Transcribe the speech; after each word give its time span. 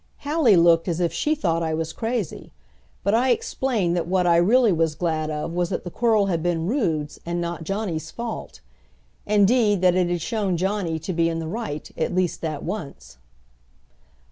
Hallie 0.21 0.55
looked 0.55 0.87
as 0.87 0.99
if 0.99 1.13
she 1.13 1.35
thought 1.35 1.61
I 1.61 1.75
was 1.75 1.93
crazy; 1.93 2.51
but 3.03 3.13
I 3.13 3.29
explained 3.29 3.95
that 3.95 4.07
what 4.07 4.25
I 4.25 4.37
really 4.37 4.71
was 4.71 4.95
glad 4.95 5.29
of 5.29 5.53
was 5.53 5.69
that 5.69 5.83
the 5.83 5.91
quarrel 5.91 6.25
had 6.25 6.41
been 6.41 6.65
Rood's, 6.65 7.19
and 7.23 7.39
not 7.39 7.65
Johnny's 7.65 8.09
fault; 8.09 8.61
indeed 9.27 9.81
that 9.81 9.93
it 9.93 10.09
had 10.09 10.19
shown 10.19 10.57
Johnny 10.57 10.97
to 10.97 11.13
be 11.13 11.29
in 11.29 11.37
the 11.37 11.47
right, 11.47 11.91
at 11.95 12.15
least 12.15 12.41
that 12.41 12.63
once. 12.63 13.17